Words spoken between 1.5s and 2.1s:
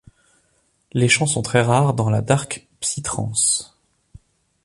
rares dans